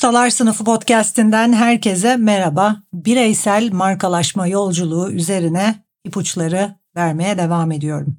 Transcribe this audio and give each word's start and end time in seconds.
Ustalar 0.00 0.30
Sınıfı 0.30 0.64
podcast'inden 0.64 1.52
herkese 1.52 2.16
merhaba. 2.16 2.82
Bireysel 2.92 3.72
markalaşma 3.72 4.46
yolculuğu 4.46 5.10
üzerine 5.10 5.84
ipuçları 6.04 6.74
vermeye 6.96 7.38
devam 7.38 7.72
ediyorum. 7.72 8.16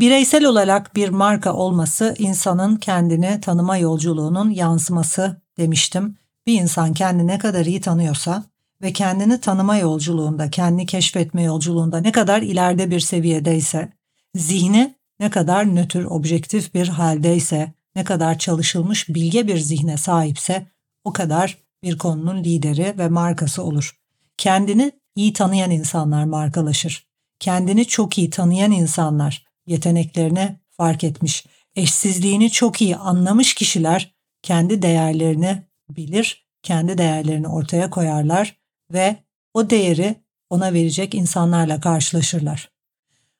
Bireysel 0.00 0.44
olarak 0.44 0.96
bir 0.96 1.08
marka 1.08 1.52
olması 1.52 2.14
insanın 2.18 2.76
kendini 2.76 3.40
tanıma 3.40 3.76
yolculuğunun 3.76 4.50
yansıması 4.50 5.40
demiştim. 5.58 6.16
Bir 6.46 6.60
insan 6.60 6.94
kendini 6.94 7.26
ne 7.26 7.38
kadar 7.38 7.66
iyi 7.66 7.80
tanıyorsa 7.80 8.44
ve 8.82 8.92
kendini 8.92 9.40
tanıma 9.40 9.76
yolculuğunda, 9.76 10.50
kendini 10.50 10.86
keşfetme 10.86 11.42
yolculuğunda 11.42 12.00
ne 12.00 12.12
kadar 12.12 12.42
ileride 12.42 12.90
bir 12.90 13.00
seviyedeyse, 13.00 13.92
zihni 14.34 14.94
ne 15.20 15.30
kadar 15.30 15.74
nötr, 15.74 16.04
objektif 16.04 16.74
bir 16.74 16.88
haldeyse, 16.88 17.72
ne 17.96 18.04
kadar 18.04 18.38
çalışılmış 18.38 19.08
bilge 19.08 19.46
bir 19.46 19.58
zihne 19.58 19.96
sahipse 19.96 20.66
o 21.04 21.12
kadar 21.12 21.58
bir 21.82 21.98
konunun 21.98 22.44
lideri 22.44 22.98
ve 22.98 23.08
markası 23.08 23.62
olur. 23.62 23.98
Kendini 24.36 24.92
iyi 25.14 25.32
tanıyan 25.32 25.70
insanlar 25.70 26.24
markalaşır. 26.24 27.08
Kendini 27.38 27.86
çok 27.86 28.18
iyi 28.18 28.30
tanıyan 28.30 28.72
insanlar 28.72 29.46
yeteneklerini 29.66 30.56
fark 30.70 31.04
etmiş, 31.04 31.46
eşsizliğini 31.76 32.50
çok 32.50 32.82
iyi 32.82 32.96
anlamış 32.96 33.54
kişiler 33.54 34.14
kendi 34.42 34.82
değerlerini 34.82 35.62
bilir, 35.90 36.48
kendi 36.62 36.98
değerlerini 36.98 37.48
ortaya 37.48 37.90
koyarlar 37.90 38.56
ve 38.92 39.16
o 39.54 39.70
değeri 39.70 40.14
ona 40.50 40.72
verecek 40.72 41.14
insanlarla 41.14 41.80
karşılaşırlar. 41.80 42.70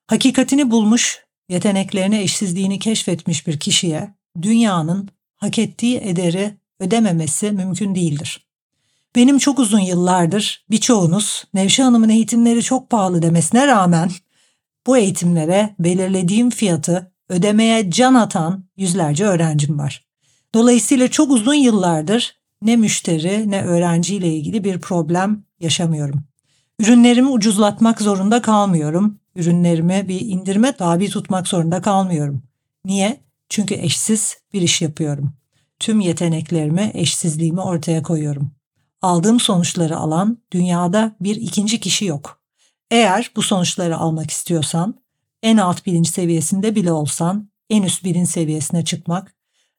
Hakikatini 0.07 0.71
bulmuş, 0.71 1.25
yeteneklerini, 1.49 2.19
eşsizliğini 2.19 2.79
keşfetmiş 2.79 3.47
bir 3.47 3.61
kişiye 3.61 4.15
dünyanın 4.43 5.09
hak 5.37 5.59
ettiği 5.59 5.99
ederi 5.99 6.55
ödememesi 6.81 7.53
mümkün 7.53 7.95
değildir. 7.95 8.49
Benim 9.17 9.39
çok 9.39 9.59
uzun 9.59 9.81
yıllardır 9.81 10.65
birçoğunuz 10.71 11.45
Nevşe 11.55 11.83
Hanım'ın 11.83 12.09
eğitimleri 12.09 12.63
çok 12.63 12.91
pahalı 12.91 13.23
demesine 13.23 13.67
rağmen 13.67 14.11
bu 14.87 14.99
eğitimlere 14.99 15.75
belirlediğim 15.79 16.51
fiyatı 16.51 17.13
ödemeye 17.29 17.91
can 17.91 18.15
atan 18.15 18.65
yüzlerce 18.77 19.25
öğrencim 19.25 19.79
var. 19.79 20.07
Dolayısıyla 20.55 21.09
çok 21.09 21.31
uzun 21.31 21.55
yıllardır 21.55 22.39
ne 22.63 22.77
müşteri 22.77 23.51
ne 23.51 23.63
öğrenciyle 23.63 24.35
ilgili 24.35 24.65
bir 24.65 24.81
problem 24.81 25.43
yaşamıyorum. 25.61 26.25
Ürünlerimi 26.81 27.29
ucuzlatmak 27.29 28.01
zorunda 28.01 28.43
kalmıyorum. 28.43 29.19
Ürünlerimi 29.37 30.05
bir 30.09 30.21
indirme 30.21 30.73
tabi 30.73 31.09
tutmak 31.09 31.49
zorunda 31.49 31.83
kalmıyorum. 31.83 32.43
Niye? 32.85 33.21
Çünkü 33.49 33.75
eşsiz 33.75 34.37
bir 34.53 34.63
iş 34.63 34.83
yapıyorum. 34.83 35.33
Tüm 35.81 36.01
yeteneklerimi, 36.01 36.91
eşsizliğimi 36.95 37.61
ortaya 37.61 38.03
koyuyorum. 38.03 38.51
Aldığım 39.03 39.41
sonuçları 39.41 39.97
alan 39.97 40.39
dünyada 40.53 41.17
bir 41.21 41.37
ikinci 41.37 41.81
kişi 41.81 42.05
yok. 42.05 42.41
Eğer 42.91 43.31
bu 43.37 43.43
sonuçları 43.43 43.97
almak 43.97 44.31
istiyorsan, 44.31 45.01
en 45.43 45.57
alt 45.57 45.87
bilinç 45.87 46.09
seviyesinde 46.09 46.75
bile 46.75 46.93
olsan, 46.93 47.51
en 47.71 47.83
üst 47.83 48.05
bilinç 48.05 48.29
seviyesine 48.29 48.85
çıkmak, 48.85 49.35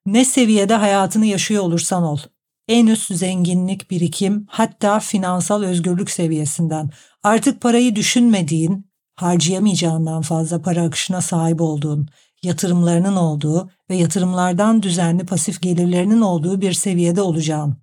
ne 0.05 0.25
seviyede 0.25 0.73
hayatını 0.73 1.25
yaşıyor 1.25 1.63
olursan 1.63 2.03
ol, 2.03 2.19
en 2.67 2.88
üst 2.88 3.13
zenginlik, 3.13 3.91
birikim, 3.91 4.45
hatta 4.49 4.99
finansal 4.99 5.63
özgürlük 5.63 6.11
seviyesinden, 6.11 6.89
artık 7.23 7.61
parayı 7.61 7.95
düşünmediğin, 7.95 8.89
harcayamayacağından 9.15 10.21
fazla 10.21 10.61
para 10.61 10.81
akışına 10.81 11.21
sahip 11.21 11.61
olduğun, 11.61 12.09
yatırımlarının 12.44 13.16
olduğu 13.16 13.69
ve 13.89 13.95
yatırımlardan 13.95 14.83
düzenli 14.83 15.25
pasif 15.25 15.61
gelirlerinin 15.61 16.22
olduğu 16.22 16.61
bir 16.61 16.73
seviyede 16.73 17.22
olacağın, 17.22 17.77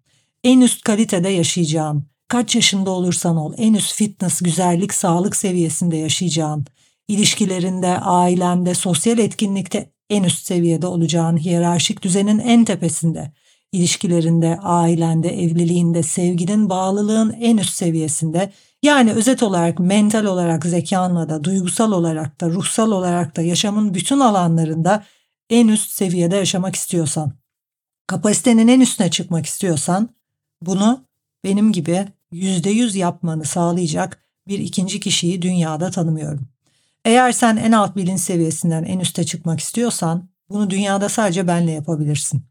en 0.44 0.60
üst 0.60 0.82
kalitede 0.82 1.28
yaşayacağın, 1.28 2.06
kaç 2.28 2.54
yaşında 2.54 2.90
olursan 2.90 3.36
ol 3.36 3.54
en 3.56 3.74
üst 3.74 3.94
fitness, 3.94 4.40
güzellik, 4.40 4.94
sağlık 4.94 5.36
seviyesinde 5.36 5.96
yaşayacağın, 5.96 6.66
ilişkilerinde, 7.08 7.98
ailende, 7.98 8.74
sosyal 8.74 9.18
etkinlikte 9.18 9.90
en 10.10 10.22
üst 10.22 10.46
seviyede 10.46 10.86
olacağın 10.86 11.36
hiyerarşik 11.36 12.02
düzenin 12.02 12.38
en 12.38 12.64
tepesinde, 12.64 13.32
ilişkilerinde, 13.72 14.58
ailende, 14.62 15.42
evliliğinde, 15.42 16.02
sevginin, 16.02 16.70
bağlılığın 16.70 17.32
en 17.32 17.56
üst 17.56 17.74
seviyesinde, 17.74 18.52
yani 18.82 19.12
özet 19.12 19.42
olarak 19.42 19.78
mental 19.78 20.24
olarak 20.24 20.64
zekanla 20.64 21.28
da, 21.28 21.44
duygusal 21.44 21.92
olarak 21.92 22.40
da, 22.40 22.50
ruhsal 22.50 22.90
olarak 22.90 23.36
da 23.36 23.42
yaşamın 23.42 23.94
bütün 23.94 24.20
alanlarında 24.20 25.04
en 25.50 25.68
üst 25.68 25.90
seviyede 25.90 26.36
yaşamak 26.36 26.76
istiyorsan, 26.76 27.32
kapasitenin 28.06 28.68
en 28.68 28.80
üstüne 28.80 29.10
çıkmak 29.10 29.46
istiyorsan, 29.46 30.08
bunu 30.62 31.04
benim 31.44 31.72
gibi 31.72 32.06
yüzde 32.30 32.70
yüz 32.70 32.96
yapmanı 32.96 33.44
sağlayacak 33.44 34.22
bir 34.48 34.58
ikinci 34.58 35.00
kişiyi 35.00 35.42
dünyada 35.42 35.90
tanımıyorum. 35.90 36.48
Eğer 37.04 37.32
sen 37.32 37.56
en 37.56 37.72
alt 37.72 37.96
bilinç 37.96 38.20
seviyesinden 38.20 38.84
en 38.84 38.98
üste 38.98 39.24
çıkmak 39.24 39.60
istiyorsan 39.60 40.28
bunu 40.48 40.70
dünyada 40.70 41.08
sadece 41.08 41.48
benle 41.48 41.70
yapabilirsin. 41.70 42.44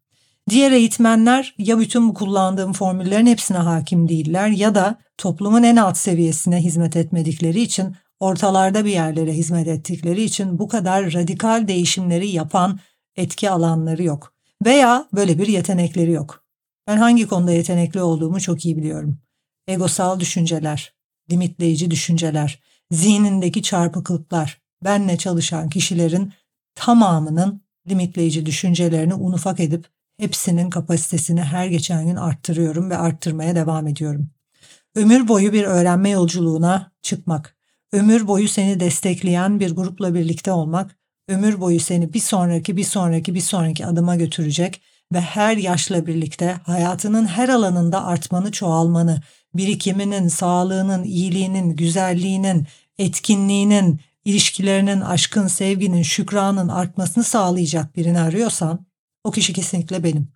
Diğer 0.49 0.71
eğitmenler 0.71 1.55
ya 1.57 1.79
bütün 1.79 2.09
bu 2.09 2.13
kullandığım 2.13 2.73
formüllerin 2.73 3.25
hepsine 3.25 3.57
hakim 3.57 4.09
değiller 4.09 4.47
ya 4.47 4.75
da 4.75 4.99
toplumun 5.17 5.63
en 5.63 5.75
alt 5.75 5.97
seviyesine 5.97 6.57
hizmet 6.57 6.95
etmedikleri 6.95 7.61
için 7.61 7.95
ortalarda 8.19 8.85
bir 8.85 8.91
yerlere 8.91 9.33
hizmet 9.33 9.67
ettikleri 9.67 10.23
için 10.23 10.59
bu 10.59 10.67
kadar 10.67 11.13
radikal 11.13 11.67
değişimleri 11.67 12.27
yapan 12.27 12.79
etki 13.15 13.49
alanları 13.49 14.03
yok. 14.03 14.33
Veya 14.65 15.07
böyle 15.13 15.39
bir 15.39 15.47
yetenekleri 15.47 16.11
yok. 16.11 16.43
Ben 16.87 16.97
hangi 16.97 17.27
konuda 17.27 17.51
yetenekli 17.51 18.01
olduğumu 18.01 18.41
çok 18.41 18.65
iyi 18.65 18.77
biliyorum 18.77 19.19
egosal 19.67 20.19
düşünceler, 20.19 20.93
limitleyici 21.31 21.91
düşünceler, 21.91 22.59
zihnindeki 22.91 23.63
çarpıklıklar, 23.63 24.61
benle 24.83 25.17
çalışan 25.17 25.69
kişilerin 25.69 26.33
tamamının 26.75 27.61
limitleyici 27.89 28.45
düşüncelerini 28.45 29.13
un 29.13 29.33
ufak 29.33 29.59
edip 29.59 29.87
hepsinin 30.19 30.69
kapasitesini 30.69 31.41
her 31.41 31.67
geçen 31.67 32.05
gün 32.05 32.15
arttırıyorum 32.15 32.89
ve 32.89 32.97
arttırmaya 32.97 33.55
devam 33.55 33.87
ediyorum. 33.87 34.29
Ömür 34.95 35.27
boyu 35.27 35.53
bir 35.53 35.63
öğrenme 35.63 36.09
yolculuğuna 36.09 36.91
çıkmak, 37.01 37.55
ömür 37.93 38.27
boyu 38.27 38.47
seni 38.47 38.79
destekleyen 38.79 39.59
bir 39.59 39.75
grupla 39.75 40.13
birlikte 40.13 40.51
olmak, 40.51 40.97
ömür 41.27 41.61
boyu 41.61 41.79
seni 41.79 42.13
bir 42.13 42.19
sonraki, 42.19 42.77
bir 42.77 42.83
sonraki, 42.83 43.35
bir 43.35 43.41
sonraki 43.41 43.85
adıma 43.85 44.15
götürecek 44.15 44.81
ve 45.13 45.21
her 45.21 45.57
yaşla 45.57 46.07
birlikte 46.07 46.55
hayatının 46.63 47.25
her 47.25 47.49
alanında 47.49 48.05
artmanı, 48.05 48.51
çoğalmanı, 48.51 49.21
birikiminin, 49.53 50.27
sağlığının, 50.27 51.03
iyiliğinin, 51.03 51.75
güzelliğinin, 51.75 52.67
etkinliğinin, 52.97 53.99
ilişkilerinin, 54.25 55.01
aşkın, 55.01 55.47
sevginin, 55.47 56.03
şükranın 56.03 56.67
artmasını 56.67 57.23
sağlayacak 57.23 57.95
birini 57.95 58.19
arıyorsan 58.19 58.85
o 59.25 59.31
kişi 59.31 59.53
kesinlikle 59.53 60.03
benim. 60.03 60.27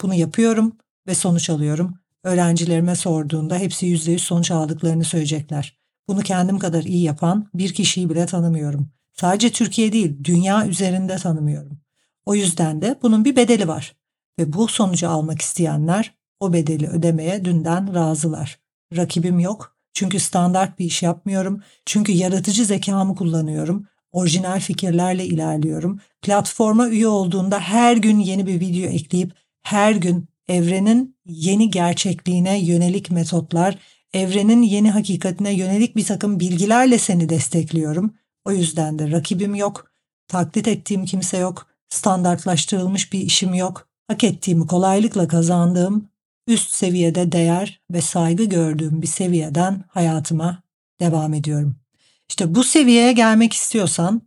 Bunu 0.00 0.14
yapıyorum 0.14 0.76
ve 1.06 1.14
sonuç 1.14 1.50
alıyorum. 1.50 1.94
Öğrencilerime 2.24 2.94
sorduğunda 2.94 3.58
hepsi 3.58 3.86
%100 3.86 4.18
sonuç 4.18 4.50
aldıklarını 4.50 5.04
söyleyecekler. 5.04 5.78
Bunu 6.08 6.20
kendim 6.20 6.58
kadar 6.58 6.82
iyi 6.82 7.02
yapan 7.02 7.48
bir 7.54 7.74
kişiyi 7.74 8.10
bile 8.10 8.26
tanımıyorum. 8.26 8.88
Sadece 9.12 9.52
Türkiye 9.52 9.92
değil, 9.92 10.24
dünya 10.24 10.66
üzerinde 10.66 11.16
tanımıyorum. 11.16 11.78
O 12.26 12.34
yüzden 12.34 12.82
de 12.82 12.98
bunun 13.02 13.24
bir 13.24 13.36
bedeli 13.36 13.68
var. 13.68 13.96
Ve 14.38 14.52
bu 14.52 14.68
sonucu 14.68 15.08
almak 15.08 15.40
isteyenler 15.40 16.14
o 16.40 16.52
bedeli 16.52 16.88
ödemeye 16.88 17.44
dünden 17.44 17.94
razılar. 17.94 18.58
Rakibim 18.96 19.40
yok. 19.40 19.76
Çünkü 19.94 20.20
standart 20.20 20.78
bir 20.78 20.84
iş 20.84 21.02
yapmıyorum. 21.02 21.62
Çünkü 21.86 22.12
yaratıcı 22.12 22.64
zekamı 22.64 23.16
kullanıyorum. 23.16 23.86
Orijinal 24.12 24.60
fikirlerle 24.60 25.26
ilerliyorum. 25.26 26.00
Platforma 26.22 26.88
üye 26.88 27.08
olduğunda 27.08 27.60
her 27.60 27.96
gün 27.96 28.18
yeni 28.18 28.46
bir 28.46 28.60
video 28.60 28.90
ekleyip 28.90 29.32
her 29.62 29.92
gün 29.92 30.28
evrenin 30.48 31.16
yeni 31.26 31.70
gerçekliğine 31.70 32.60
yönelik 32.60 33.10
metotlar, 33.10 33.78
evrenin 34.12 34.62
yeni 34.62 34.90
hakikatine 34.90 35.54
yönelik 35.54 35.96
bir 35.96 36.04
takım 36.04 36.40
bilgilerle 36.40 36.98
seni 36.98 37.28
destekliyorum. 37.28 38.14
O 38.44 38.52
yüzden 38.52 38.98
de 38.98 39.10
rakibim 39.10 39.54
yok. 39.54 39.92
taklit 40.28 40.68
ettiğim 40.68 41.04
kimse 41.04 41.38
yok, 41.38 41.66
standartlaştırılmış 41.88 43.12
bir 43.12 43.20
işim 43.20 43.54
yok, 43.54 43.88
hak 44.08 44.24
ettiğimi 44.24 44.66
kolaylıkla 44.66 45.28
kazandığım, 45.28 46.08
üst 46.46 46.70
seviyede 46.70 47.32
değer 47.32 47.80
ve 47.90 48.00
saygı 48.00 48.44
gördüğüm 48.44 49.02
bir 49.02 49.06
seviyeden 49.06 49.84
hayatıma 49.88 50.62
devam 51.00 51.34
ediyorum. 51.34 51.81
İşte 52.28 52.54
bu 52.54 52.64
seviyeye 52.64 53.12
gelmek 53.12 53.52
istiyorsan 53.52 54.22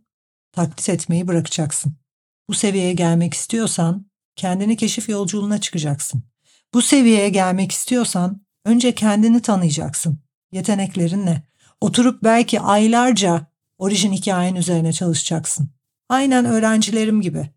taklit 0.52 0.88
etmeyi 0.88 1.28
bırakacaksın. 1.28 1.96
Bu 2.48 2.54
seviyeye 2.54 2.92
gelmek 2.92 3.34
istiyorsan 3.34 4.06
kendini 4.36 4.76
keşif 4.76 5.08
yolculuğuna 5.08 5.60
çıkacaksın. 5.60 6.22
Bu 6.74 6.82
seviyeye 6.82 7.28
gelmek 7.28 7.72
istiyorsan 7.72 8.40
önce 8.64 8.94
kendini 8.94 9.42
tanıyacaksın. 9.42 10.18
Yeteneklerin 10.52 11.26
ne? 11.26 11.42
Oturup 11.80 12.22
belki 12.22 12.60
aylarca 12.60 13.46
orijin 13.78 14.12
hikayen 14.12 14.54
üzerine 14.54 14.92
çalışacaksın. 14.92 15.70
Aynen 16.08 16.44
öğrencilerim 16.44 17.20
gibi. 17.20 17.50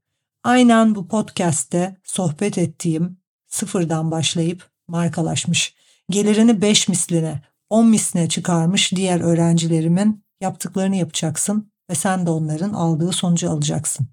Aynen 0.44 0.95
bu 0.95 1.07
podcast'te 1.07 1.97
sohbet 2.03 2.57
ettiğim 2.57 3.18
sıfırdan 3.47 4.12
başlayıp 4.12 4.69
markalaşmış, 4.88 5.75
gelirini 6.09 6.62
5 6.62 6.88
misline, 6.88 7.41
10 7.69 7.88
misline 7.88 8.30
çıkarmış 8.30 8.91
diğer 8.91 9.19
öğrencilerimin 9.19 10.24
yaptıklarını 10.41 10.95
yapacaksın 10.95 11.71
ve 11.89 11.95
sen 11.95 12.25
de 12.25 12.30
onların 12.30 12.74
aldığı 12.74 13.12
sonucu 13.12 13.51
alacaksın. 13.51 14.07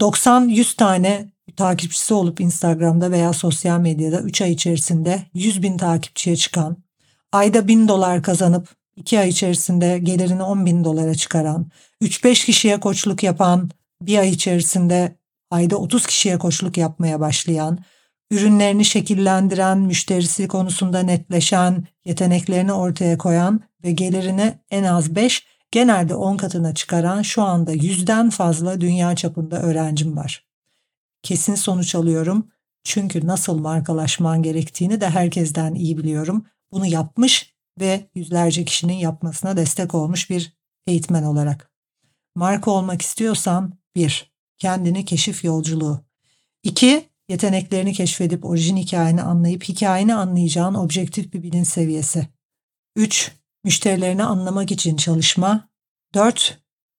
90-100 0.00 0.76
tane 0.76 1.32
takipçisi 1.56 2.14
olup 2.14 2.40
Instagram'da 2.40 3.10
veya 3.10 3.32
sosyal 3.32 3.80
medyada 3.80 4.20
3 4.20 4.42
ay 4.42 4.52
içerisinde 4.52 5.22
100 5.34 5.62
bin 5.62 5.76
takipçiye 5.76 6.36
çıkan, 6.36 6.76
ayda 7.32 7.68
1000 7.68 7.88
dolar 7.88 8.22
kazanıp 8.22 8.68
2 8.96 9.20
ay 9.20 9.28
içerisinde 9.28 9.98
gelirini 9.98 10.42
10 10.42 10.66
bin 10.66 10.84
dolara 10.84 11.14
çıkaran, 11.14 11.66
3-5 12.02 12.46
kişiye 12.46 12.80
koçluk 12.80 13.22
yapan, 13.22 13.70
bir 14.02 14.18
ay 14.18 14.28
içerisinde 14.28 15.16
ayda 15.50 15.76
30 15.76 16.06
kişiye 16.06 16.38
koçluk 16.38 16.76
yapmaya 16.76 17.20
başlayan, 17.20 17.78
ürünlerini 18.30 18.84
şekillendiren, 18.84 19.78
müşterisi 19.78 20.48
konusunda 20.48 21.00
netleşen, 21.00 21.84
yeteneklerini 22.04 22.72
ortaya 22.72 23.18
koyan 23.18 23.60
ve 23.84 23.92
gelirini 23.92 24.58
en 24.70 24.84
az 24.84 25.14
5, 25.14 25.46
genelde 25.70 26.14
10 26.14 26.36
katına 26.36 26.74
çıkaran 26.74 27.22
şu 27.22 27.42
anda 27.42 27.72
yüzden 27.72 28.30
fazla 28.30 28.80
dünya 28.80 29.16
çapında 29.16 29.62
öğrencim 29.62 30.16
var. 30.16 30.46
Kesin 31.22 31.54
sonuç 31.54 31.94
alıyorum 31.94 32.48
çünkü 32.84 33.26
nasıl 33.26 33.58
markalaşman 33.58 34.42
gerektiğini 34.42 35.00
de 35.00 35.10
herkesten 35.10 35.74
iyi 35.74 35.98
biliyorum. 35.98 36.46
Bunu 36.72 36.86
yapmış 36.86 37.54
ve 37.80 38.10
yüzlerce 38.14 38.64
kişinin 38.64 38.94
yapmasına 38.94 39.56
destek 39.56 39.94
olmuş 39.94 40.30
bir 40.30 40.52
eğitmen 40.86 41.22
olarak. 41.22 41.70
Marka 42.34 42.70
olmak 42.70 43.02
istiyorsan 43.02 43.72
1. 43.94 44.32
Kendini 44.58 45.04
keşif 45.04 45.44
yolculuğu. 45.44 46.00
2. 46.62 47.07
Yeteneklerini 47.28 47.92
keşfedip 47.92 48.44
orijin 48.44 48.76
hikayeni 48.76 49.22
anlayıp 49.22 49.64
hikayeni 49.64 50.14
anlayacağın 50.14 50.74
objektif 50.74 51.32
bir 51.32 51.42
bilinç 51.42 51.66
seviyesi. 51.66 52.28
3. 52.96 53.32
Müşterilerini 53.64 54.24
anlamak 54.24 54.72
için 54.72 54.96
çalışma. 54.96 55.68
4. 56.14 56.58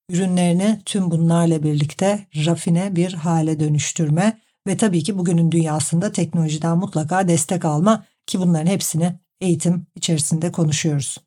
Ürünlerini 0.09 0.81
tüm 0.85 1.11
bunlarla 1.11 1.63
birlikte 1.63 2.27
rafine 2.45 2.95
bir 2.95 3.13
hale 3.13 3.59
dönüştürme 3.59 4.41
ve 4.67 4.77
tabii 4.77 5.03
ki 5.03 5.17
bugünün 5.17 5.51
dünyasında 5.51 6.11
teknolojiden 6.11 6.77
mutlaka 6.77 7.27
destek 7.27 7.65
alma 7.65 8.05
ki 8.27 8.39
bunların 8.39 8.67
hepsini 8.67 9.19
eğitim 9.41 9.87
içerisinde 9.95 10.51
konuşuyoruz. 10.51 11.17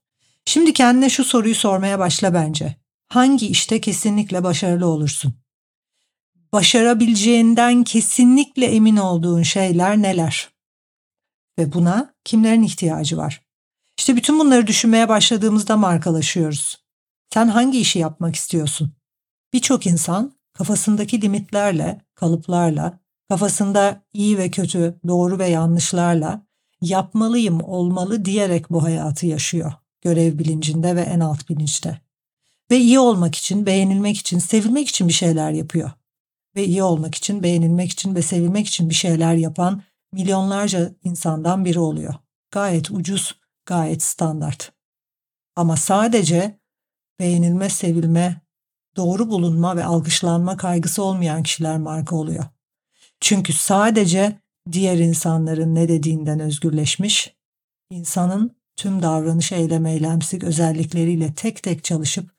Şimdi 0.45 0.73
kendine 0.73 1.11
şu 1.11 1.25
soruyu 1.25 1.55
sormaya 1.55 1.99
başla 1.99 2.35
bence. 2.35 2.77
Hangi 3.09 3.47
işte 3.47 3.81
kesinlikle 3.81 4.45
başarılı 4.45 4.87
olursun? 4.87 5.42
Başarabileceğinden 6.53 7.85
kesinlikle 7.85 8.67
emin 8.67 8.97
olduğun 8.97 9.43
şeyler 9.43 9.97
neler? 10.03 10.51
Ve 11.59 11.73
buna 11.73 12.15
kimlerin 12.25 12.63
ihtiyacı 12.63 13.17
var? 13.17 13.43
İşte 13.99 14.17
bütün 14.17 14.39
bunları 14.39 14.67
düşünmeye 14.67 15.09
başladığımızda 15.09 15.77
markalaşıyoruz. 15.77 16.85
Sen 17.35 17.49
hangi 17.49 17.81
işi 17.81 17.99
yapmak 17.99 18.37
istiyorsun? 18.37 18.93
Birçok 19.53 19.87
insan 19.87 20.33
kafasındaki 20.53 21.23
limitlerle, 21.23 22.01
kalıplarla, 22.15 22.99
kafasında 23.29 24.03
iyi 24.13 24.39
ve 24.39 24.51
kötü, 24.51 25.01
doğru 25.07 25.39
ve 25.39 25.49
yanlışlarla 25.49 26.47
yapmalıyım, 26.81 27.61
olmalı 27.61 28.25
diyerek 28.25 28.71
bu 28.71 28.83
hayatı 28.83 29.27
yaşıyor. 29.27 29.73
Görev 30.01 30.39
bilincinde 30.39 30.97
ve 30.97 31.01
en 31.01 31.21
alt 31.21 31.49
bilinçte. 31.49 32.01
Ve 32.71 32.79
iyi 32.79 32.99
olmak 32.99 33.35
için, 33.35 33.67
beğenilmek 33.67 34.17
için, 34.17 34.39
sevilmek 34.39 34.89
için 34.89 35.09
bir 35.09 35.13
şeyler 35.13 35.51
yapıyor. 35.51 35.91
Ve 36.57 36.65
iyi 36.65 36.83
olmak 36.83 37.15
için, 37.15 37.43
beğenilmek 37.43 37.91
için 37.93 38.15
ve 38.15 38.23
sevilmek 38.23 38.67
için 38.67 38.91
bir 38.91 38.95
şeyler 38.95 39.35
yapan 39.35 39.83
milyonlarca 40.13 40.95
insandan 41.05 41.65
biri 41.65 41.79
oluyor. 41.79 42.15
Gayet 42.51 42.91
ucuz, 42.91 43.41
gayet 43.67 44.03
standart. 44.03 44.73
Ama 45.57 45.77
sadece 45.77 46.61
beğenilme, 47.21 47.69
sevilme, 47.69 48.41
doğru 48.97 49.31
bulunma 49.31 49.77
ve 49.77 49.85
alkışlanma 49.85 50.57
kaygısı 50.57 51.03
olmayan 51.03 51.43
kişiler 51.43 51.79
marka 51.79 52.17
oluyor. 52.17 52.45
Çünkü 53.21 53.53
sadece 53.53 54.41
diğer 54.73 54.99
insanların 54.99 55.75
ne 55.75 55.89
dediğinden 55.89 56.41
özgürleşmiş, 56.41 57.37
insanın 57.91 58.57
tüm 58.77 59.03
davranış 59.03 59.53
eylem 59.53 59.87
eylemsik 59.87 60.45
özellikleriyle 60.45 61.35
tek 61.35 61.63
tek 61.63 61.85
çalışıp 61.85 62.31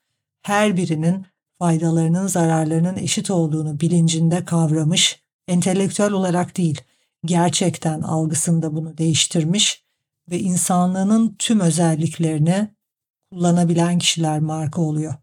her 0.42 0.76
birinin 0.76 1.26
faydalarının 1.58 2.26
zararlarının 2.26 2.96
eşit 2.96 3.30
olduğunu 3.30 3.80
bilincinde 3.80 4.44
kavramış, 4.44 5.20
entelektüel 5.48 6.12
olarak 6.12 6.56
değil, 6.56 6.80
gerçekten 7.24 8.02
algısında 8.02 8.74
bunu 8.74 8.98
değiştirmiş 8.98 9.84
ve 10.30 10.38
insanlığının 10.38 11.36
tüm 11.38 11.60
özelliklerini 11.60 12.74
kullanabilen 13.32 13.98
kişiler 13.98 14.40
marka 14.40 14.82
oluyor. 14.82 15.14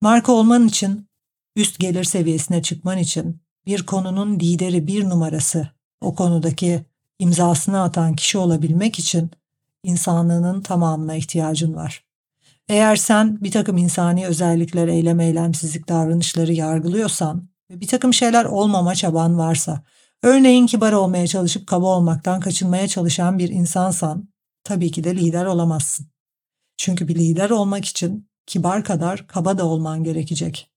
Marka 0.00 0.32
olman 0.32 0.68
için, 0.68 1.08
üst 1.56 1.78
gelir 1.78 2.04
seviyesine 2.04 2.62
çıkman 2.62 2.98
için 2.98 3.40
bir 3.66 3.86
konunun 3.86 4.40
lideri 4.40 4.86
bir 4.86 5.04
numarası 5.04 5.68
o 6.00 6.14
konudaki 6.14 6.84
imzasını 7.18 7.82
atan 7.82 8.14
kişi 8.16 8.38
olabilmek 8.38 8.98
için 8.98 9.30
insanlığının 9.84 10.60
tamamına 10.60 11.14
ihtiyacın 11.14 11.74
var. 11.74 12.04
Eğer 12.68 12.96
sen 12.96 13.38
bir 13.40 13.50
takım 13.50 13.76
insani 13.76 14.26
özellikler, 14.26 14.88
eylem 14.88 15.20
eylemsizlik 15.20 15.88
davranışları 15.88 16.52
yargılıyorsan 16.52 17.48
ve 17.70 17.80
bir 17.80 17.86
takım 17.86 18.14
şeyler 18.14 18.44
olmama 18.44 18.94
çaban 18.94 19.38
varsa, 19.38 19.82
örneğin 20.22 20.66
kibar 20.66 20.92
olmaya 20.92 21.26
çalışıp 21.26 21.66
kaba 21.66 21.86
olmaktan 21.86 22.40
kaçınmaya 22.40 22.88
çalışan 22.88 23.38
bir 23.38 23.48
insansan, 23.48 24.28
tabii 24.64 24.90
ki 24.90 25.04
de 25.04 25.16
lider 25.16 25.44
olamazsın. 25.44 26.06
Çünkü 26.76 27.08
bir 27.08 27.14
lider 27.14 27.50
olmak 27.50 27.84
için 27.84 28.28
kibar 28.46 28.84
kadar 28.84 29.26
kaba 29.26 29.58
da 29.58 29.66
olman 29.66 30.04
gerekecek. 30.04 30.70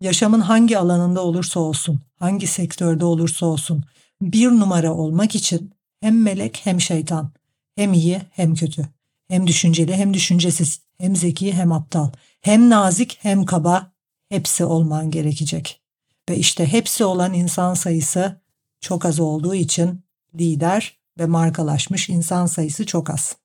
Yaşamın 0.00 0.40
hangi 0.40 0.78
alanında 0.78 1.24
olursa 1.24 1.60
olsun, 1.60 2.00
hangi 2.18 2.46
sektörde 2.46 3.04
olursa 3.04 3.46
olsun, 3.46 3.84
bir 4.22 4.48
numara 4.48 4.94
olmak 4.94 5.34
için 5.34 5.72
hem 6.00 6.22
melek 6.22 6.60
hem 6.64 6.80
şeytan, 6.80 7.32
hem 7.76 7.92
iyi 7.92 8.22
hem 8.30 8.54
kötü, 8.54 8.88
hem 9.28 9.46
düşünceli 9.46 9.94
hem 9.96 10.14
düşüncesiz, 10.14 10.80
hem 11.02 11.16
zeki 11.16 11.52
hem 11.52 11.72
aptal, 11.72 12.10
hem 12.40 12.70
nazik 12.70 13.18
hem 13.22 13.44
kaba 13.44 13.92
hepsi 14.28 14.64
olman 14.64 15.10
gerekecek. 15.10 15.82
Ve 16.30 16.36
işte 16.36 16.66
hepsi 16.72 17.04
olan 17.04 17.34
insan 17.34 17.74
sayısı 17.74 18.40
çok 18.80 19.04
az 19.04 19.20
olduğu 19.20 19.54
için 19.54 20.04
lider 20.34 20.98
ve 21.18 21.26
markalaşmış 21.26 22.08
insan 22.08 22.46
sayısı 22.46 22.86
çok 22.86 23.10
az. 23.10 23.36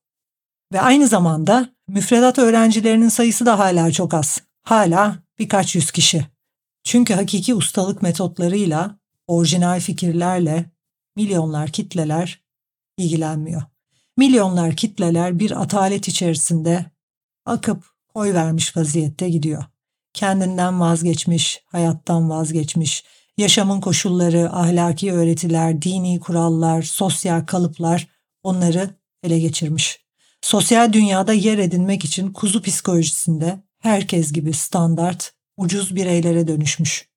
Ve 0.72 0.80
aynı 0.80 1.08
zamanda 1.08 1.68
müfredat 1.88 2.38
öğrencilerinin 2.38 3.08
sayısı 3.08 3.46
da 3.46 3.58
hala 3.58 3.92
çok 3.92 4.14
az. 4.14 4.40
Hala 4.62 5.18
birkaç 5.38 5.74
yüz 5.74 5.90
kişi. 5.90 6.26
Çünkü 6.84 7.14
hakiki 7.14 7.54
ustalık 7.54 8.02
metotlarıyla 8.02 8.98
orijinal 9.26 9.80
fikirlerle 9.80 10.70
milyonlar 11.16 11.70
kitleler 11.70 12.42
ilgilenmiyor. 12.96 13.62
Milyonlar 14.16 14.76
kitleler 14.76 15.38
bir 15.38 15.62
atalet 15.62 16.08
içerisinde 16.08 16.97
akıp 17.48 17.84
oy 18.14 18.34
vermiş 18.34 18.76
vaziyette 18.76 19.28
gidiyor. 19.28 19.64
Kendinden 20.12 20.80
vazgeçmiş, 20.80 21.62
hayattan 21.66 22.30
vazgeçmiş, 22.30 23.04
yaşamın 23.36 23.80
koşulları, 23.80 24.52
ahlaki 24.52 25.12
öğretiler, 25.12 25.82
dini 25.82 26.20
kurallar, 26.20 26.82
sosyal 26.82 27.46
kalıplar 27.46 28.08
onları 28.42 28.90
ele 29.22 29.38
geçirmiş. 29.38 30.00
Sosyal 30.42 30.92
dünyada 30.92 31.32
yer 31.32 31.58
edinmek 31.58 32.04
için 32.04 32.32
kuzu 32.32 32.62
psikolojisinde 32.62 33.62
herkes 33.78 34.32
gibi 34.32 34.52
standart, 34.52 35.32
ucuz 35.56 35.96
bireylere 35.96 36.48
dönüşmüş. 36.48 37.08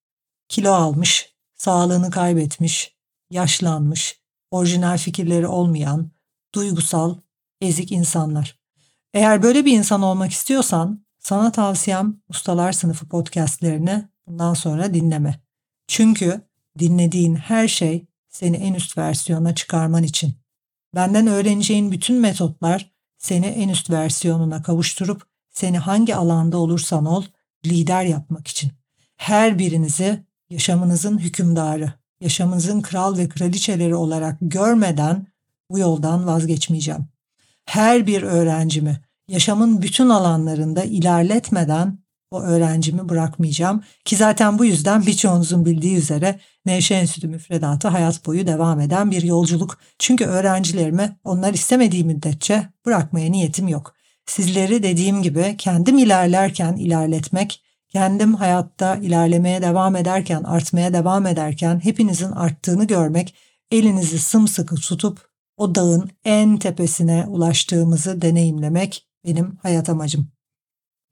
Kilo 0.50 0.72
almış, 0.72 1.34
sağlığını 1.56 2.12
kaybetmiş, 2.12 2.96
yaşlanmış, 3.30 4.20
orijinal 4.52 4.98
fikirleri 4.98 5.48
olmayan, 5.48 6.12
duygusal, 6.56 7.16
ezik 7.62 7.92
insanlar. 7.92 8.61
Eğer 9.14 9.44
böyle 9.44 9.66
bir 9.66 9.78
insan 9.78 10.02
olmak 10.02 10.32
istiyorsan 10.32 11.06
sana 11.20 11.52
tavsiyem 11.52 12.22
Ustalar 12.30 12.72
Sınıfı 12.72 13.08
podcastlerini 13.08 14.08
bundan 14.28 14.54
sonra 14.54 14.94
dinleme. 14.94 15.40
Çünkü 15.88 16.42
dinlediğin 16.80 17.36
her 17.36 17.68
şey 17.68 18.06
seni 18.30 18.58
en 18.58 18.74
üst 18.74 18.98
versiyona 18.98 19.56
çıkarman 19.56 20.04
için. 20.04 20.34
Benden 20.96 21.28
öğreneceğin 21.28 21.92
bütün 21.92 22.16
metotlar 22.16 22.92
seni 23.18 23.46
en 23.46 23.70
üst 23.70 23.90
versiyonuna 23.90 24.62
kavuşturup 24.62 25.24
seni 25.50 25.78
hangi 25.78 26.16
alanda 26.16 26.58
olursan 26.58 27.06
ol 27.06 27.24
lider 27.66 28.04
yapmak 28.04 28.48
için. 28.48 28.72
Her 29.18 29.60
birinizi 29.60 30.26
yaşamınızın 30.50 31.18
hükümdarı, 31.18 31.94
yaşamınızın 32.22 32.82
kral 32.82 33.18
ve 33.18 33.30
kraliçeleri 33.30 33.96
olarak 33.96 34.38
görmeden 34.42 35.28
bu 35.70 35.80
yoldan 35.80 36.28
vazgeçmeyeceğim. 36.28 37.08
Her 37.66 38.08
bir 38.08 38.24
öğrencimi 38.24 39.02
yaşamın 39.28 39.82
bütün 39.82 40.10
alanlarında 40.10 40.84
ilerletmeden 40.84 42.02
o 42.32 42.42
öğrencimi 42.42 43.10
bırakmayacağım 43.10 43.84
ki 44.06 44.16
zaten 44.16 44.60
bu 44.60 44.66
yüzden 44.66 45.06
birçoğunuzun 45.06 45.66
bildiği 45.66 45.98
üzere 45.98 46.40
Nevşehir 46.66 47.00
Enstitü 47.02 47.28
müfredatı 47.28 47.88
hayat 47.88 48.26
boyu 48.26 48.48
devam 48.48 48.80
eden 48.80 49.12
bir 49.12 49.24
yolculuk. 49.24 49.78
Çünkü 50.00 50.26
öğrencilerimi 50.26 51.18
onlar 51.24 51.54
istemediği 51.54 52.04
müddetçe 52.04 52.70
bırakmaya 52.86 53.32
niyetim 53.32 53.68
yok. 53.68 53.96
Sizleri 54.26 54.84
dediğim 54.84 55.24
gibi 55.24 55.56
kendim 55.58 55.98
ilerlerken 55.98 56.76
ilerletmek, 56.76 57.64
kendim 57.90 58.36
hayatta 58.36 58.96
ilerlemeye 58.96 59.62
devam 59.62 59.96
ederken, 59.96 60.44
artmaya 60.44 60.94
devam 60.94 61.26
ederken 61.26 61.80
hepinizin 61.84 62.32
arttığını 62.32 62.88
görmek, 62.88 63.36
elinizi 63.72 64.20
sımsıkı 64.20 64.76
tutup 64.76 65.31
o 65.62 65.76
dağın 65.76 66.10
en 66.26 66.58
tepesine 66.58 67.26
ulaştığımızı 67.28 68.22
deneyimlemek 68.22 69.08
benim 69.26 69.58
hayat 69.62 69.90
amacım. 69.90 70.28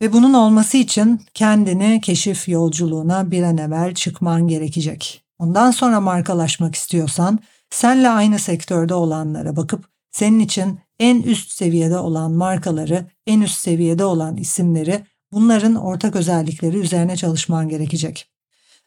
Ve 0.01 0.13
bunun 0.13 0.33
olması 0.33 0.77
için 0.77 1.21
kendini 1.33 2.01
keşif 2.01 2.49
yolculuğuna 2.49 3.31
bir 3.31 3.43
an 3.43 3.57
evvel 3.57 3.93
çıkman 3.93 4.47
gerekecek. 4.47 5.23
Ondan 5.39 5.71
sonra 5.71 6.01
markalaşmak 6.01 6.75
istiyorsan 6.75 7.39
senle 7.69 8.09
aynı 8.09 8.39
sektörde 8.39 8.93
olanlara 8.93 9.55
bakıp 9.55 9.85
senin 10.11 10.39
için 10.39 10.79
en 10.99 11.21
üst 11.21 11.51
seviyede 11.51 11.97
olan 11.97 12.31
markaları, 12.31 13.05
en 13.27 13.41
üst 13.41 13.59
seviyede 13.59 14.05
olan 14.05 14.37
isimleri, 14.37 15.05
bunların 15.31 15.75
ortak 15.75 16.15
özellikleri 16.15 16.77
üzerine 16.77 17.15
çalışman 17.15 17.69
gerekecek. 17.69 18.29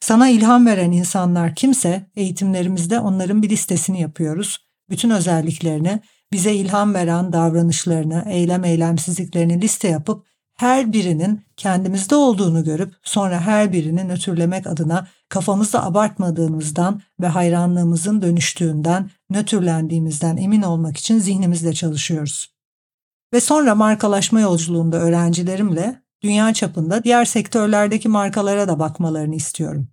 Sana 0.00 0.28
ilham 0.28 0.66
veren 0.66 0.92
insanlar 0.92 1.54
kimse 1.54 2.10
eğitimlerimizde 2.16 3.00
onların 3.00 3.42
bir 3.42 3.48
listesini 3.50 4.00
yapıyoruz. 4.00 4.71
Bütün 4.92 5.10
özelliklerini, 5.10 6.00
bize 6.32 6.54
ilham 6.54 6.94
veren 6.94 7.32
davranışlarını, 7.32 8.24
eylem 8.28 8.64
eylemsizliklerini 8.64 9.60
liste 9.60 9.88
yapıp 9.88 10.26
her 10.54 10.92
birinin 10.92 11.40
kendimizde 11.56 12.14
olduğunu 12.14 12.64
görüp 12.64 12.94
sonra 13.02 13.40
her 13.40 13.72
birini 13.72 14.08
nötrlemek 14.08 14.66
adına 14.66 15.06
kafamızda 15.28 15.84
abartmadığımızdan 15.84 17.02
ve 17.20 17.26
hayranlığımızın 17.26 18.22
dönüştüğünden, 18.22 19.10
nötrlendiğimizden 19.30 20.36
emin 20.36 20.62
olmak 20.62 20.96
için 20.96 21.18
zihnimizle 21.18 21.72
çalışıyoruz. 21.72 22.54
Ve 23.32 23.40
sonra 23.40 23.74
markalaşma 23.74 24.40
yolculuğunda 24.40 24.96
öğrencilerimle 24.96 26.02
dünya 26.22 26.54
çapında 26.54 27.04
diğer 27.04 27.24
sektörlerdeki 27.24 28.08
markalara 28.08 28.68
da 28.68 28.78
bakmalarını 28.78 29.34
istiyorum. 29.34 29.88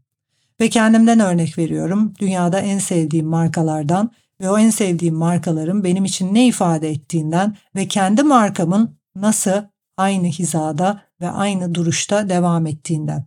Ve 0.61 0.69
kendimden 0.69 1.19
örnek 1.19 1.57
veriyorum. 1.57 2.13
Dünyada 2.19 2.59
en 2.59 2.79
sevdiğim 2.79 3.27
markalardan 3.27 4.11
ve 4.41 4.49
o 4.49 4.57
en 4.57 4.69
sevdiğim 4.69 5.15
markaların 5.15 5.83
benim 5.83 6.05
için 6.05 6.33
ne 6.33 6.47
ifade 6.47 6.89
ettiğinden 6.89 7.55
ve 7.75 7.87
kendi 7.87 8.23
markamın 8.23 8.99
nasıl 9.15 9.63
aynı 9.97 10.27
hizada 10.27 11.01
ve 11.21 11.29
aynı 11.29 11.75
duruşta 11.75 12.29
devam 12.29 12.67
ettiğinden. 12.67 13.25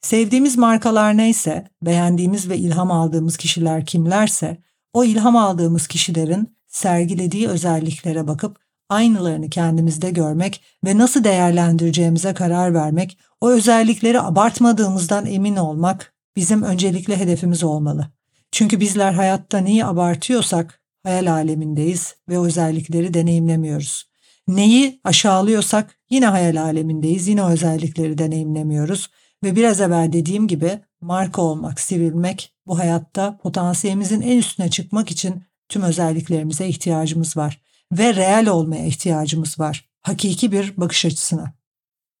Sevdiğimiz 0.00 0.58
markalar 0.58 1.16
neyse, 1.16 1.68
beğendiğimiz 1.82 2.48
ve 2.48 2.58
ilham 2.58 2.90
aldığımız 2.90 3.36
kişiler 3.36 3.86
kimlerse, 3.86 4.62
o 4.92 5.04
ilham 5.04 5.36
aldığımız 5.36 5.86
kişilerin 5.86 6.56
sergilediği 6.68 7.48
özelliklere 7.48 8.28
bakıp 8.28 8.58
aynılarını 8.88 9.50
kendimizde 9.50 10.10
görmek 10.10 10.62
ve 10.84 10.98
nasıl 10.98 11.24
değerlendireceğimize 11.24 12.34
karar 12.34 12.74
vermek, 12.74 13.18
o 13.40 13.50
özellikleri 13.50 14.20
abartmadığımızdan 14.20 15.26
emin 15.26 15.56
olmak 15.56 16.14
bizim 16.36 16.62
öncelikli 16.62 17.16
hedefimiz 17.16 17.64
olmalı. 17.64 18.10
Çünkü 18.52 18.80
bizler 18.80 19.12
hayatta 19.12 19.58
neyi 19.58 19.84
abartıyorsak 19.84 20.82
hayal 21.02 21.32
alemindeyiz 21.32 22.16
ve 22.28 22.38
özellikleri 22.38 23.14
deneyimlemiyoruz. 23.14 24.12
Neyi 24.48 25.00
aşağılıyorsak 25.04 25.98
yine 26.10 26.26
hayal 26.26 26.56
alemindeyiz, 26.62 27.28
yine 27.28 27.44
özellikleri 27.44 28.18
deneyimlemiyoruz. 28.18 29.10
Ve 29.44 29.56
biraz 29.56 29.80
evvel 29.80 30.12
dediğim 30.12 30.48
gibi 30.48 30.80
marka 31.00 31.42
olmak, 31.42 31.80
sivrilmek 31.80 32.54
bu 32.66 32.78
hayatta 32.78 33.38
potansiyelimizin 33.38 34.20
en 34.20 34.38
üstüne 34.38 34.70
çıkmak 34.70 35.10
için 35.10 35.44
tüm 35.68 35.82
özelliklerimize 35.82 36.66
ihtiyacımız 36.66 37.36
var. 37.36 37.60
Ve 37.92 38.14
reel 38.14 38.48
olmaya 38.48 38.86
ihtiyacımız 38.86 39.60
var. 39.60 39.88
Hakiki 40.02 40.52
bir 40.52 40.76
bakış 40.76 41.04
açısına. 41.04 41.54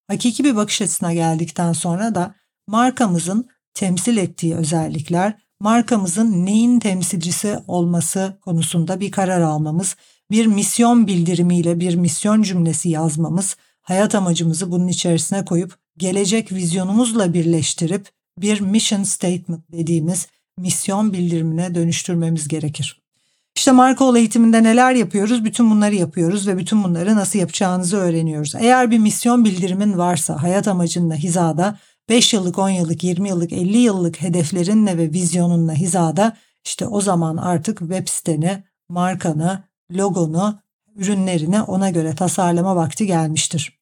Hakiki 0.08 0.44
bir 0.44 0.56
bakış 0.56 0.82
açısına 0.82 1.14
geldikten 1.14 1.72
sonra 1.72 2.14
da 2.14 2.34
markamızın 2.66 3.48
temsil 3.74 4.16
ettiği 4.16 4.54
özellikler, 4.56 5.34
markamızın 5.62 6.46
neyin 6.46 6.80
temsilcisi 6.80 7.58
olması 7.66 8.38
konusunda 8.40 9.00
bir 9.00 9.10
karar 9.10 9.40
almamız 9.40 9.96
bir 10.30 10.46
misyon 10.46 11.06
bildirimiyle 11.06 11.80
bir 11.80 11.94
misyon 11.94 12.42
cümlesi 12.42 12.88
yazmamız, 12.88 13.56
hayat 13.82 14.14
amacımızı 14.14 14.70
bunun 14.70 14.88
içerisine 14.88 15.44
koyup 15.44 15.76
gelecek 15.98 16.52
vizyonumuzla 16.52 17.34
birleştirip 17.34 18.08
bir 18.38 18.60
mission 18.60 19.02
statement 19.02 19.72
dediğimiz 19.72 20.26
misyon 20.58 21.12
bildirimine 21.12 21.74
dönüştürmemiz 21.74 22.48
gerekir. 22.48 23.02
İşte 23.56 23.72
Markoğlu 23.72 24.18
eğitiminde 24.18 24.62
neler 24.62 24.94
yapıyoruz? 24.94 25.44
Bütün 25.44 25.70
bunları 25.70 25.94
yapıyoruz 25.94 26.48
ve 26.48 26.58
bütün 26.58 26.84
bunları 26.84 27.16
nasıl 27.16 27.38
yapacağınızı 27.38 27.96
öğreniyoruz. 27.96 28.54
Eğer 28.54 28.90
bir 28.90 28.98
misyon 28.98 29.44
bildirimin 29.44 29.98
varsa 29.98 30.42
hayat 30.42 30.68
amacınla 30.68 31.14
hizada 31.14 31.78
5 32.08 32.32
yıllık, 32.32 32.58
10 32.58 32.68
yıllık, 32.68 33.04
20 33.04 33.28
yıllık, 33.28 33.52
50 33.52 33.78
yıllık 33.78 34.20
hedeflerinle 34.20 34.98
ve 34.98 35.12
vizyonunla 35.12 35.74
hizada 35.74 36.36
işte 36.64 36.86
o 36.86 37.00
zaman 37.00 37.36
artık 37.36 37.78
web 37.78 38.08
siteni, 38.08 38.64
markanı, 38.88 39.62
logonu, 39.92 40.58
ürünlerini 40.96 41.62
ona 41.62 41.90
göre 41.90 42.14
tasarlama 42.14 42.76
vakti 42.76 43.06
gelmiştir. 43.06 43.78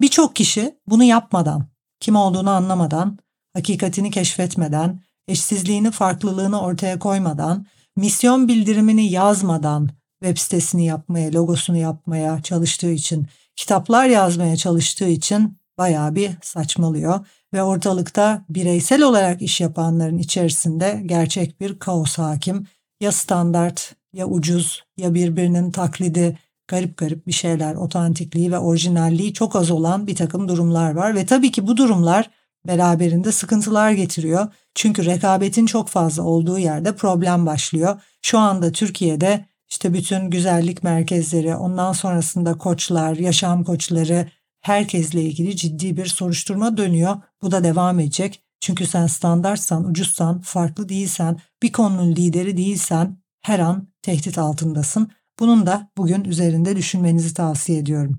Birçok 0.00 0.36
kişi 0.36 0.78
bunu 0.86 1.04
yapmadan, 1.04 1.66
kim 2.00 2.16
olduğunu 2.16 2.50
anlamadan, 2.50 3.18
hakikatini 3.54 4.10
keşfetmeden, 4.10 5.00
eşsizliğini, 5.28 5.90
farklılığını 5.90 6.60
ortaya 6.60 6.98
koymadan, 6.98 7.66
misyon 7.96 8.48
bildirimini 8.48 9.10
yazmadan 9.10 9.90
web 10.22 10.38
sitesini 10.38 10.86
yapmaya, 10.86 11.32
logosunu 11.32 11.76
yapmaya 11.76 12.42
çalıştığı 12.42 12.90
için, 12.90 13.26
kitaplar 13.56 14.06
yazmaya 14.06 14.56
çalıştığı 14.56 15.08
için 15.08 15.58
bayağı 15.78 16.14
bir 16.14 16.30
saçmalıyor 16.42 17.26
ve 17.54 17.62
ortalıkta 17.62 18.44
bireysel 18.48 19.02
olarak 19.02 19.42
iş 19.42 19.60
yapanların 19.60 20.18
içerisinde 20.18 21.02
gerçek 21.06 21.60
bir 21.60 21.78
kaos 21.78 22.18
hakim. 22.18 22.66
Ya 23.00 23.12
standart 23.12 23.94
ya 24.12 24.26
ucuz 24.26 24.82
ya 24.96 25.14
birbirinin 25.14 25.70
taklidi 25.70 26.38
garip 26.68 26.96
garip 26.96 27.26
bir 27.26 27.32
şeyler, 27.32 27.74
otantikliği 27.74 28.52
ve 28.52 28.58
orijinalliği 28.58 29.32
çok 29.32 29.56
az 29.56 29.70
olan 29.70 30.06
bir 30.06 30.16
takım 30.16 30.48
durumlar 30.48 30.94
var 30.94 31.14
ve 31.14 31.26
tabii 31.26 31.52
ki 31.52 31.66
bu 31.66 31.76
durumlar 31.76 32.30
beraberinde 32.66 33.32
sıkıntılar 33.32 33.90
getiriyor. 33.90 34.46
Çünkü 34.74 35.04
rekabetin 35.04 35.66
çok 35.66 35.88
fazla 35.88 36.22
olduğu 36.22 36.58
yerde 36.58 36.96
problem 36.96 37.46
başlıyor. 37.46 38.00
Şu 38.22 38.38
anda 38.38 38.72
Türkiye'de 38.72 39.44
işte 39.68 39.94
bütün 39.94 40.30
güzellik 40.30 40.82
merkezleri, 40.82 41.56
ondan 41.56 41.92
sonrasında 41.92 42.58
koçlar, 42.58 43.16
yaşam 43.16 43.64
koçları, 43.64 44.28
herkesle 44.60 45.22
ilgili 45.22 45.56
ciddi 45.56 45.96
bir 45.96 46.06
soruşturma 46.06 46.76
dönüyor. 46.76 47.16
Bu 47.42 47.50
da 47.50 47.64
devam 47.64 48.00
edecek. 48.00 48.42
Çünkü 48.60 48.86
sen 48.86 49.06
standartsan, 49.06 49.84
ucuzsan, 49.84 50.40
farklı 50.40 50.88
değilsen, 50.88 51.40
bir 51.62 51.72
konunun 51.72 52.16
lideri 52.16 52.56
değilsen 52.56 53.16
her 53.42 53.58
an 53.58 53.88
tehdit 54.02 54.38
altındasın. 54.38 55.10
Bunun 55.38 55.66
da 55.66 55.90
bugün 55.96 56.24
üzerinde 56.24 56.76
düşünmenizi 56.76 57.34
tavsiye 57.34 57.78
ediyorum. 57.78 58.18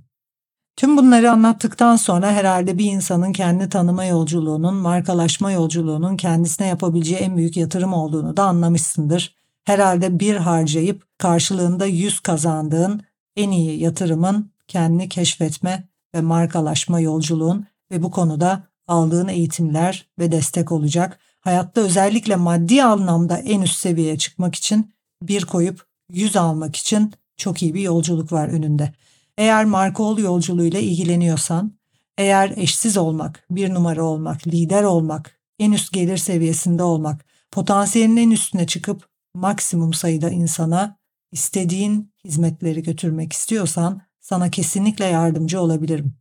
Tüm 0.76 0.98
bunları 0.98 1.32
anlattıktan 1.32 1.96
sonra 1.96 2.32
herhalde 2.32 2.78
bir 2.78 2.86
insanın 2.86 3.34
kendi 3.34 3.70
tanıma 3.70 4.06
yolculuğunun, 4.06 4.76
markalaşma 4.76 5.52
yolculuğunun 5.52 6.18
kendisine 6.18 6.68
yapabileceği 6.68 7.20
en 7.20 7.38
büyük 7.38 7.58
yatırım 7.58 7.94
olduğunu 7.94 8.38
da 8.38 8.44
anlamışsındır. 8.44 9.36
Herhalde 9.64 10.20
bir 10.20 10.36
harcayıp 10.36 11.04
karşılığında 11.18 11.86
yüz 11.86 12.20
kazandığın 12.20 13.02
en 13.36 13.52
iyi 13.52 13.80
yatırımın 13.80 14.52
kendini 14.68 15.10
keşfetme 15.10 15.87
ve 16.16 16.22
markalaşma 16.22 17.00
yolculuğun 17.00 17.66
ve 17.92 18.04
bu 18.04 18.12
konuda 18.12 18.64
aldığın 18.88 19.28
eğitimler 19.28 20.08
ve 20.20 20.32
destek 20.32 20.72
olacak. 20.72 21.20
Hayatta 21.40 21.82
özellikle 21.82 22.36
maddi 22.36 22.84
anlamda 22.84 23.38
en 23.38 23.62
üst 23.62 23.78
seviyeye 23.78 24.18
çıkmak 24.18 24.56
için 24.56 24.94
bir 25.22 25.46
koyup 25.46 25.86
yüz 26.12 26.36
almak 26.36 26.76
için 26.76 27.14
çok 27.38 27.62
iyi 27.62 27.74
bir 27.74 27.82
yolculuk 27.82 28.32
var 28.32 28.48
önünde. 28.48 28.94
Eğer 29.38 29.66
Markoğlu 29.66 30.22
yolculuğuyla 30.22 30.80
ilgileniyorsan, 30.80 31.78
Eğer 32.18 32.54
eşsiz 32.56 32.98
olmak, 32.98 33.46
bir 33.52 33.74
numara 33.74 34.04
olmak, 34.04 34.48
lider 34.48 34.84
olmak, 34.84 35.40
en 35.60 35.72
üst 35.72 35.94
gelir 35.94 36.18
seviyesinde 36.18 36.84
olmak, 36.84 37.26
potansiyelinin 37.52 38.22
en 38.22 38.32
üstüne 38.32 38.68
çıkıp 38.68 39.10
maksimum 39.36 39.94
sayıda 39.94 40.30
insana 40.30 40.98
istediğin 41.32 42.14
hizmetleri 42.26 42.84
götürmek 42.84 43.34
istiyorsan 43.34 44.02
sana 44.30 44.52
kesinlikle 44.52 45.06
yardımcı 45.06 45.62
olabilirim. 45.62 46.14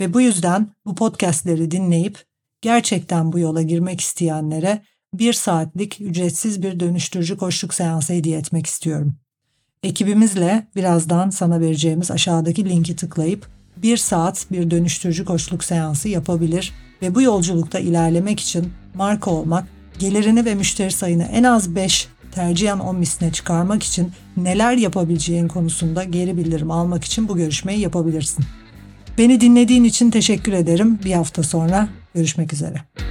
Ve 0.00 0.14
bu 0.14 0.20
yüzden 0.20 0.68
bu 0.86 0.94
podcastleri 0.94 1.70
dinleyip 1.70 2.24
gerçekten 2.60 3.32
bu 3.32 3.38
yola 3.38 3.62
girmek 3.62 4.00
isteyenlere 4.00 4.82
bir 5.14 5.32
saatlik 5.32 6.00
ücretsiz 6.00 6.62
bir 6.62 6.80
dönüştürücü 6.80 7.36
koşluk 7.36 7.74
seansı 7.74 8.12
hediye 8.12 8.38
etmek 8.38 8.66
istiyorum. 8.66 9.14
Ekibimizle 9.82 10.66
birazdan 10.76 11.30
sana 11.30 11.60
vereceğimiz 11.60 12.10
aşağıdaki 12.10 12.68
linki 12.68 12.96
tıklayıp 12.96 13.48
bir 13.76 13.96
saat 13.96 14.46
bir 14.50 14.70
dönüştürücü 14.70 15.24
koçluk 15.24 15.64
seansı 15.64 16.08
yapabilir 16.08 16.72
ve 17.02 17.14
bu 17.14 17.22
yolculukta 17.22 17.78
ilerlemek 17.78 18.40
için 18.40 18.72
marka 18.94 19.30
olmak, 19.30 19.68
gelirini 19.98 20.44
ve 20.44 20.54
müşteri 20.54 20.92
sayını 20.92 21.22
en 21.22 21.42
az 21.42 21.74
5, 21.74 22.08
tercihen 22.32 22.78
10 22.78 22.96
misline 22.96 23.32
çıkarmak 23.32 23.82
için 23.82 24.12
neler 24.36 24.76
yapabileceğin 24.76 25.48
konusunda 25.48 26.04
geri 26.04 26.36
bildirim 26.36 26.70
almak 26.70 27.04
için 27.04 27.28
bu 27.28 27.36
görüşmeyi 27.36 27.80
yapabilirsin. 27.80 28.44
Beni 29.18 29.40
dinlediğin 29.40 29.84
için 29.84 30.10
teşekkür 30.10 30.52
ederim. 30.52 30.98
Bir 31.04 31.12
hafta 31.12 31.42
sonra 31.42 31.88
görüşmek 32.14 32.52
üzere. 32.52 33.09